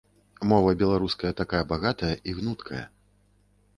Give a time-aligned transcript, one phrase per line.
[0.53, 2.85] Мова беларуская такая багатая і гнуткая.